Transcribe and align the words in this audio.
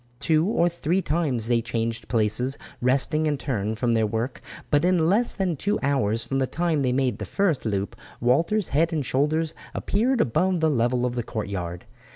Two 0.19 0.47
or 0.47 0.67
three 0.67 0.99
times 1.03 1.47
they 1.47 1.61
changed 1.61 2.07
places, 2.07 2.57
resting 2.81 3.27
in 3.27 3.37
turn 3.37 3.75
from 3.75 3.93
the 3.93 4.03
work; 4.07 4.41
but 4.71 4.83
in 4.83 5.07
less 5.07 5.35
than 5.35 5.55
two 5.55 5.77
hours 5.83 6.23
from 6.25 6.39
the 6.39 6.47
time 6.47 6.81
they 6.81 6.91
made 6.91 7.19
the 7.19 7.23
first 7.23 7.65
loop 7.65 7.95
Walter's 8.19 8.69
head 8.69 8.91
and 8.91 9.05
shoulders 9.05 9.53
appeared 9.75 10.19
above 10.19 10.59
the 10.59 10.71
level 10.71 11.05
of 11.05 11.13
the 11.13 11.21
courtyard. 11.21 11.85